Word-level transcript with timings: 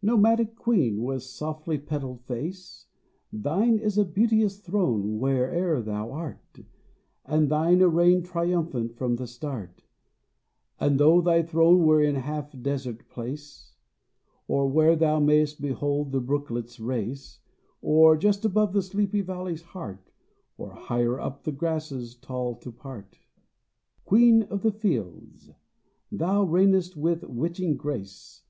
Nomadic 0.00 0.54
queen 0.54 1.02
with 1.02 1.22
softly 1.22 1.76
petaled 1.76 2.22
face, 2.22 2.86
Thine 3.30 3.78
is 3.78 3.98
a 3.98 4.06
beauteous 4.06 4.58
throne 4.58 5.18
where'er 5.18 5.82
thou 5.82 6.12
art, 6.12 6.60
And 7.26 7.50
thine 7.50 7.82
a 7.82 7.88
reign 7.90 8.22
triumphant 8.22 8.96
from 8.96 9.16
the 9.16 9.26
start; 9.26 9.84
And 10.80 10.98
though 10.98 11.20
thy 11.20 11.42
throne 11.42 11.84
were 11.84 12.00
in 12.00 12.14
half 12.14 12.58
desert 12.58 13.06
place, 13.10 13.74
Or 14.48 14.66
where 14.66 14.96
thou 14.96 15.20
may'st 15.20 15.60
behold 15.60 16.10
the 16.10 16.22
brooklets 16.22 16.80
race, 16.80 17.40
Or 17.82 18.16
just 18.16 18.46
above 18.46 18.72
the 18.72 18.80
sleepy 18.80 19.20
valley's 19.20 19.60
heart, 19.60 20.10
Or 20.56 20.70
higher 20.72 21.20
up 21.20 21.42
the 21.44 21.52
grasses 21.52 22.14
tall 22.14 22.54
to 22.60 22.72
part 22.72 23.18
Queen 24.06 24.42
of 24.44 24.62
the 24.62 24.72
fields! 24.72 25.50
thou 26.10 26.46
reign'st 26.46 26.96
with 26.96 27.24
witching 27.24 27.76
grace. 27.76 28.42